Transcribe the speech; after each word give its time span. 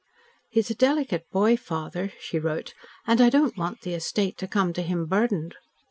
"He 0.49 0.59
is 0.59 0.71
a 0.71 0.73
delicate 0.73 1.29
boy, 1.31 1.55
father," 1.55 2.11
she 2.19 2.39
wrote, 2.39 2.73
"and 3.05 3.21
I 3.21 3.29
don't 3.29 3.55
want 3.55 3.81
the 3.81 3.93
estate 3.93 4.35
to 4.39 4.47
come 4.47 4.73
to 4.73 4.81
him 4.81 5.05
burdened." 5.05 5.53